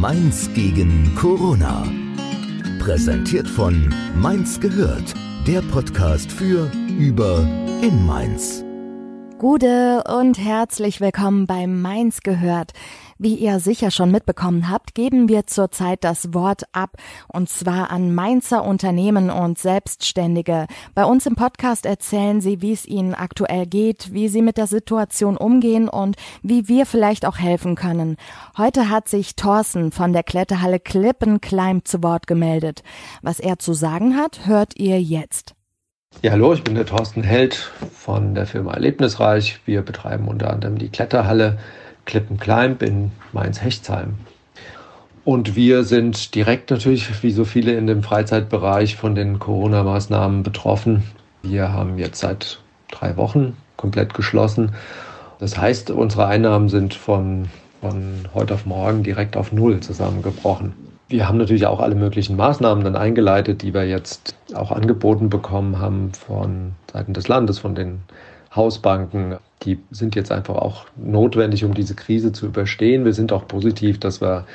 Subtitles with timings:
[0.00, 1.82] Mainz gegen Corona.
[2.80, 5.14] Präsentiert von Mainz gehört,
[5.46, 7.40] der Podcast für, über,
[7.80, 8.65] in Mainz.
[9.38, 12.72] Gude und herzlich willkommen bei Mainz gehört.
[13.18, 16.96] Wie ihr sicher schon mitbekommen habt, geben wir zurzeit das Wort ab,
[17.28, 20.66] und zwar an Mainzer Unternehmen und Selbstständige.
[20.94, 24.68] Bei uns im Podcast erzählen sie, wie es ihnen aktuell geht, wie sie mit der
[24.68, 28.16] Situation umgehen und wie wir vielleicht auch helfen können.
[28.56, 32.82] Heute hat sich Thorsten von der Kletterhalle Klippenkleim zu Wort gemeldet.
[33.20, 35.55] Was er zu sagen hat, hört ihr jetzt.
[36.22, 39.60] Ja, hallo, ich bin der Thorsten Held von der Firma Erlebnisreich.
[39.66, 41.58] Wir betreiben unter anderem die Kletterhalle
[42.06, 44.14] Klippenkleimp in Mainz-Hechtsheim.
[45.26, 51.02] Und wir sind direkt natürlich, wie so viele in dem Freizeitbereich, von den Corona-Maßnahmen betroffen.
[51.42, 54.72] Wir haben jetzt seit drei Wochen komplett geschlossen.
[55.38, 57.50] Das heißt, unsere Einnahmen sind von,
[57.82, 60.95] von heute auf morgen direkt auf Null zusammengebrochen.
[61.08, 65.78] Wir haben natürlich auch alle möglichen Maßnahmen dann eingeleitet, die wir jetzt auch angeboten bekommen
[65.78, 68.00] haben von Seiten des Landes, von den
[68.54, 73.04] Hausbanken, die sind jetzt einfach auch notwendig, um diese Krise zu überstehen.
[73.04, 74.46] Wir sind auch positiv, dass wir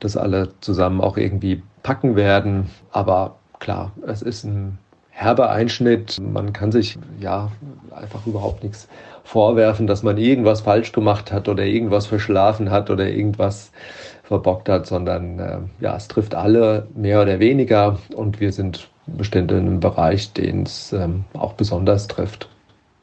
[0.00, 2.68] das alle zusammen auch irgendwie packen werden.
[2.90, 4.78] Aber klar, es ist ein
[5.14, 6.20] herber Einschnitt.
[6.20, 7.50] Man kann sich ja
[7.94, 8.88] einfach überhaupt nichts
[9.22, 13.70] vorwerfen, dass man irgendwas falsch gemacht hat oder irgendwas verschlafen hat oder irgendwas
[14.24, 19.52] verbockt hat, sondern äh, ja, es trifft alle mehr oder weniger und wir sind bestimmt
[19.52, 22.48] in einem Bereich, den es ähm, auch besonders trifft.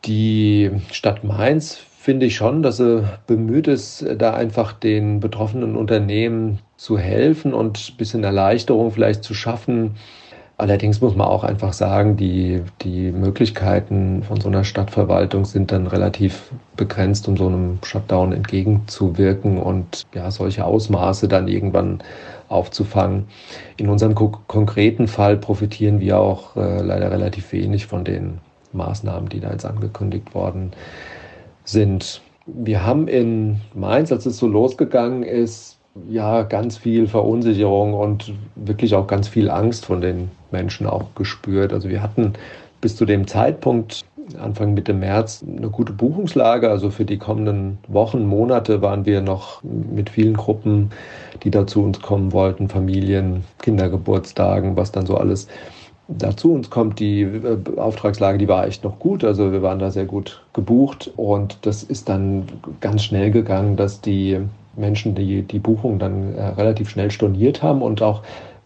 [0.06, 6.60] Die Stadt Mainz finde ich schon, dass sie bemüht ist, da einfach den betroffenen Unternehmen
[6.76, 9.96] zu helfen und ein bisschen Erleichterung vielleicht zu schaffen.
[10.62, 15.88] Allerdings muss man auch einfach sagen, die, die Möglichkeiten von so einer Stadtverwaltung sind dann
[15.88, 22.04] relativ begrenzt, um so einem Shutdown entgegenzuwirken und ja, solche Ausmaße dann irgendwann
[22.48, 23.26] aufzufangen.
[23.78, 28.38] In unserem konkreten Fall profitieren wir auch äh, leider relativ wenig von den
[28.72, 30.74] Maßnahmen, die da jetzt angekündigt worden
[31.64, 32.22] sind.
[32.46, 38.96] Wir haben in Mainz, als es so losgegangen ist, ja ganz viel Verunsicherung und wirklich
[38.96, 41.74] auch ganz viel Angst von den Menschen auch gespürt.
[41.74, 42.34] Also wir hatten
[42.80, 44.06] bis zu dem Zeitpunkt
[44.40, 46.70] Anfang Mitte März eine gute Buchungslage.
[46.70, 50.92] Also für die kommenden Wochen, Monate waren wir noch mit vielen Gruppen,
[51.44, 55.48] die da zu uns kommen wollten, Familien, Kindergeburtstagen, was dann so alles
[56.18, 59.24] Dazu uns kommt die äh, Auftragslage, die war echt noch gut.
[59.24, 62.48] Also wir waren da sehr gut gebucht und das ist dann
[62.82, 64.40] ganz schnell gegangen, dass die
[64.76, 68.24] Menschen die, die Buchung dann äh, relativ schnell storniert haben und auch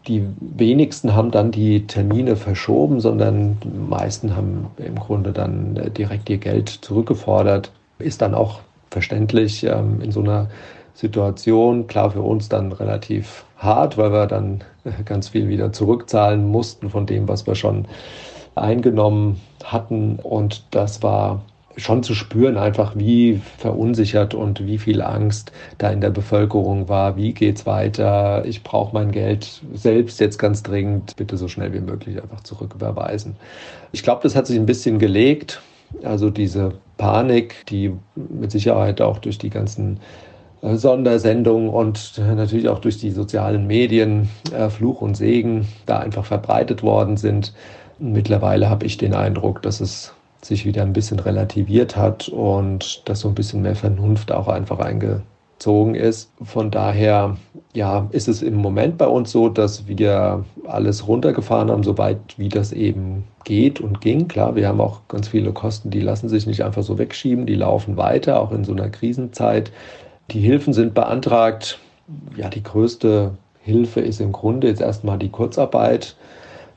[0.07, 5.89] die wenigsten haben dann die Termine verschoben, sondern die meisten haben im Grunde dann äh,
[5.89, 7.71] direkt ihr Geld zurückgefordert.
[7.97, 8.59] Ist dann auch
[8.91, 10.47] verständlich ähm, in so einer
[10.93, 11.87] Situation.
[11.87, 14.63] Klar für uns dann relativ hart, weil wir dann
[15.05, 17.87] ganz viel wieder zurückzahlen mussten von dem, was wir schon
[18.55, 20.17] eingenommen hatten.
[20.21, 21.41] Und das war
[21.77, 27.17] schon zu spüren, einfach wie verunsichert und wie viel Angst da in der Bevölkerung war.
[27.17, 28.45] Wie geht's weiter?
[28.45, 31.15] Ich brauche mein Geld selbst jetzt ganz dringend.
[31.15, 33.35] Bitte so schnell wie möglich einfach zurücküberweisen.
[33.91, 35.61] Ich glaube, das hat sich ein bisschen gelegt.
[36.03, 39.99] Also diese Panik, die mit Sicherheit auch durch die ganzen
[40.61, 46.25] äh, Sondersendungen und natürlich auch durch die sozialen Medien äh, Fluch und Segen da einfach
[46.25, 47.53] verbreitet worden sind.
[47.99, 50.13] Mittlerweile habe ich den Eindruck, dass es
[50.45, 54.79] sich wieder ein bisschen relativiert hat und dass so ein bisschen mehr Vernunft auch einfach
[54.79, 56.31] eingezogen ist.
[56.43, 57.37] Von daher
[57.73, 62.49] ja, ist es im Moment bei uns so, dass wir alles runtergefahren haben, soweit wie
[62.49, 64.27] das eben geht und ging.
[64.27, 67.55] Klar, wir haben auch ganz viele Kosten, die lassen sich nicht einfach so wegschieben, die
[67.55, 69.71] laufen weiter, auch in so einer Krisenzeit.
[70.31, 71.79] Die Hilfen sind beantragt.
[72.37, 73.31] Ja, die größte
[73.61, 76.15] Hilfe ist im Grunde jetzt erstmal die Kurzarbeit.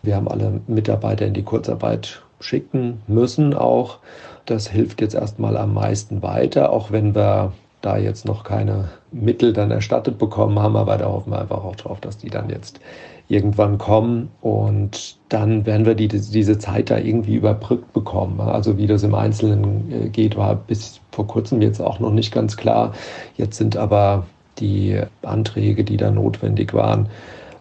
[0.02, 3.98] Wir haben alle Mitarbeiter in die Kurzarbeit schicken müssen auch.
[4.46, 9.52] Das hilft jetzt erstmal am meisten weiter, auch wenn wir da jetzt noch keine Mittel
[9.52, 12.80] dann erstattet bekommen haben, aber da hoffen wir einfach auch drauf, dass die dann jetzt
[13.28, 18.40] irgendwann kommen und dann werden wir die, diese Zeit da irgendwie überbrückt bekommen.
[18.40, 22.32] Also wie das im Einzelnen äh, geht, war bis vor kurzem jetzt auch noch nicht
[22.32, 22.94] ganz klar.
[23.36, 24.26] Jetzt sind aber
[24.58, 27.08] die Anträge, die da notwendig waren,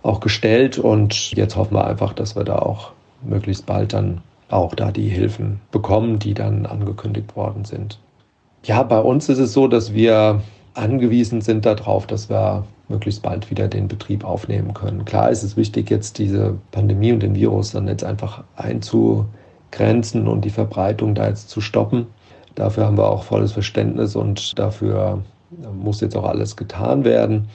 [0.03, 2.91] auch gestellt und jetzt hoffen wir einfach, dass wir da auch
[3.23, 7.99] möglichst bald dann auch da die Hilfen bekommen, die dann angekündigt worden sind.
[8.63, 10.41] Ja, bei uns ist es so, dass wir
[10.73, 15.05] angewiesen sind darauf, dass wir möglichst bald wieder den Betrieb aufnehmen können.
[15.05, 20.45] Klar ist es wichtig, jetzt diese Pandemie und den Virus dann jetzt einfach einzugrenzen und
[20.45, 22.07] die Verbreitung da jetzt zu stoppen.
[22.55, 25.21] Dafür haben wir auch volles Verständnis und dafür
[25.73, 27.49] muss jetzt auch alles getan werden.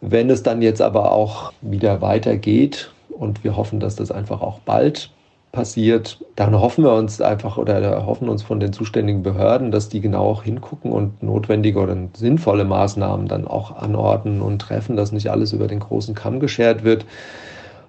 [0.00, 4.60] Wenn es dann jetzt aber auch wieder weitergeht und wir hoffen, dass das einfach auch
[4.60, 5.10] bald
[5.52, 10.00] passiert, dann hoffen wir uns einfach oder hoffen uns von den zuständigen Behörden, dass die
[10.00, 15.30] genau auch hingucken und notwendige oder sinnvolle Maßnahmen dann auch anordnen und treffen, dass nicht
[15.30, 17.04] alles über den großen Kamm geschert wird,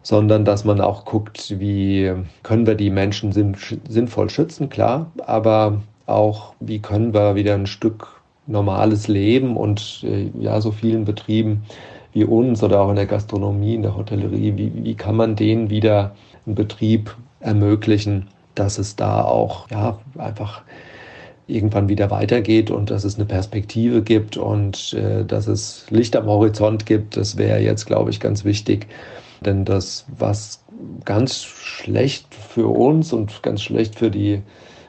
[0.01, 2.11] sondern dass man auch guckt, wie
[2.41, 8.21] können wir die Menschen sinnvoll schützen, klar, aber auch, wie können wir wieder ein Stück
[8.47, 11.63] normales Leben und äh, ja, so vielen Betrieben
[12.13, 15.69] wie uns oder auch in der Gastronomie, in der Hotellerie, wie, wie kann man denen
[15.69, 16.15] wieder
[16.45, 20.61] einen Betrieb ermöglichen, dass es da auch ja, einfach
[21.47, 26.25] irgendwann wieder weitergeht und dass es eine Perspektive gibt und äh, dass es Licht am
[26.25, 27.17] Horizont gibt.
[27.17, 28.87] Das wäre jetzt, glaube ich, ganz wichtig.
[29.45, 30.63] Denn das, was
[31.03, 34.41] ganz schlecht für uns und ganz schlecht für die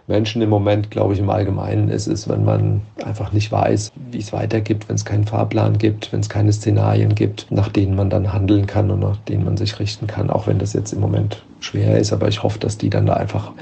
[0.07, 4.19] Menschen im Moment, glaube ich, im Allgemeinen ist, ist, wenn man einfach nicht weiß, wie
[4.19, 8.11] es weitergeht, wenn es keinen Fahrplan gibt, wenn es keine Szenarien gibt, nach denen man
[8.11, 11.01] dann handeln kann und nach denen man sich richten kann, auch wenn das jetzt im
[11.01, 12.13] Moment schwer ist.
[12.13, 13.53] Aber ich hoffe, dass die dann da einfach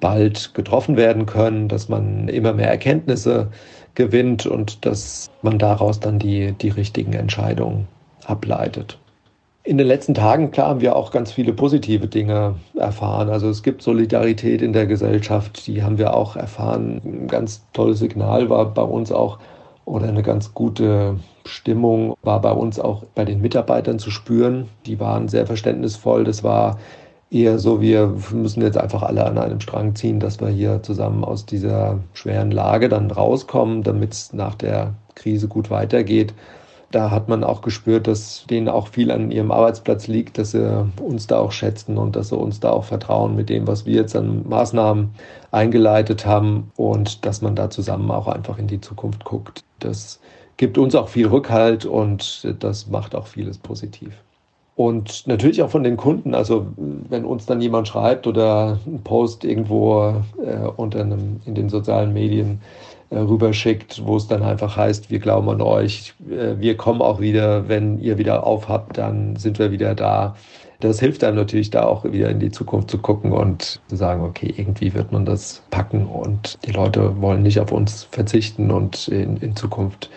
[0.00, 3.48] bald getroffen werden können, dass man immer mehr Erkenntnisse
[3.94, 7.86] gewinnt und dass man daraus dann die, die richtigen Entscheidungen
[8.26, 8.98] ableitet.
[9.66, 13.30] In den letzten Tagen, klar, haben wir auch ganz viele positive Dinge erfahren.
[13.30, 17.00] Also es gibt Solidarität in der Gesellschaft, die haben wir auch erfahren.
[17.02, 19.38] Ein ganz tolles Signal war bei uns auch,
[19.86, 21.16] oder eine ganz gute
[21.46, 24.68] Stimmung war bei uns auch bei den Mitarbeitern zu spüren.
[24.84, 26.24] Die waren sehr verständnisvoll.
[26.24, 26.78] Das war
[27.34, 31.24] eher so, wir müssen jetzt einfach alle an einem Strang ziehen, dass wir hier zusammen
[31.24, 36.34] aus dieser schweren Lage dann rauskommen, damit es nach der Krise gut weitergeht
[36.94, 40.86] da hat man auch gespürt, dass denen auch viel an ihrem Arbeitsplatz liegt, dass sie
[41.00, 43.94] uns da auch schätzen und dass sie uns da auch vertrauen mit dem, was wir
[43.94, 45.10] jetzt an Maßnahmen
[45.50, 49.64] eingeleitet haben und dass man da zusammen auch einfach in die Zukunft guckt.
[49.80, 50.20] Das
[50.56, 54.12] gibt uns auch viel Rückhalt und das macht auch vieles positiv.
[54.76, 56.34] Und natürlich auch von den Kunden.
[56.34, 56.66] Also
[57.14, 60.14] wenn uns dann jemand schreibt oder einen Post irgendwo
[60.44, 62.60] äh, unter einem, in den sozialen Medien
[63.10, 67.20] äh, rüberschickt, wo es dann einfach heißt, wir glauben an euch, äh, wir kommen auch
[67.20, 70.34] wieder, wenn ihr wieder aufhabt, dann sind wir wieder da.
[70.80, 74.24] Das hilft einem natürlich da auch wieder in die Zukunft zu gucken und zu sagen,
[74.24, 79.06] okay, irgendwie wird man das packen und die Leute wollen nicht auf uns verzichten und
[79.06, 80.10] in, in Zukunft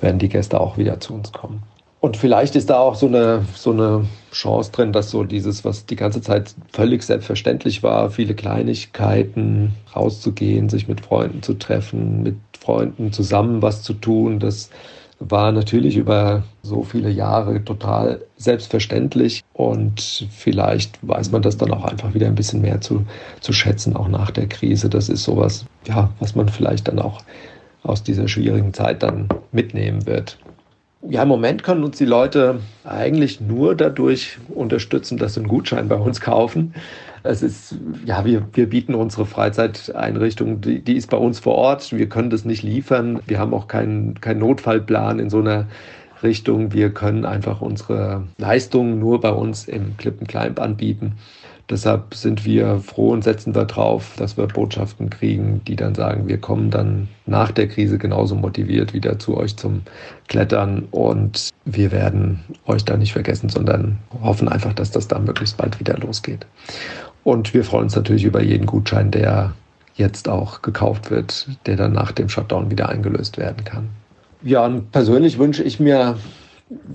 [0.00, 1.62] werden die Gäste auch wieder zu uns kommen.
[2.00, 5.84] Und vielleicht ist da auch so eine, so eine Chance drin, dass so dieses, was
[5.84, 12.36] die ganze Zeit völlig selbstverständlich war, viele Kleinigkeiten, rauszugehen, sich mit Freunden zu treffen, mit
[12.58, 14.70] Freunden zusammen was zu tun, das
[15.20, 21.84] war natürlich über so viele Jahre total selbstverständlich und vielleicht weiß man das dann auch
[21.84, 23.04] einfach wieder ein bisschen mehr zu,
[23.40, 24.88] zu schätzen, auch nach der Krise.
[24.88, 27.22] Das ist sowas, ja, was man vielleicht dann auch
[27.82, 30.38] aus dieser schwierigen Zeit dann mitnehmen wird.
[31.02, 35.88] Ja, im Moment können uns die Leute eigentlich nur dadurch unterstützen, dass sie einen Gutschein
[35.88, 36.74] bei uns kaufen.
[37.22, 41.92] Es ist, ja, wir, wir bieten unsere Freizeiteinrichtung, die, die ist bei uns vor Ort.
[41.92, 43.20] Wir können das nicht liefern.
[43.26, 45.66] Wir haben auch keinen keinen Notfallplan in so einer
[46.22, 46.72] Richtung.
[46.72, 51.14] Wir können einfach unsere Leistungen nur bei uns im Climb anbieten.
[51.70, 56.26] Deshalb sind wir froh und setzen wir drauf, dass wir Botschaften kriegen, die dann sagen,
[56.26, 59.82] wir kommen dann nach der Krise genauso motiviert wieder zu euch zum
[60.28, 65.58] Klettern und wir werden euch da nicht vergessen, sondern hoffen einfach, dass das dann möglichst
[65.58, 66.46] bald wieder losgeht.
[67.22, 69.52] Und wir freuen uns natürlich über jeden Gutschein, der
[69.94, 73.90] jetzt auch gekauft wird, der dann nach dem Shutdown wieder eingelöst werden kann.
[74.42, 76.16] Ja, und persönlich wünsche ich mir,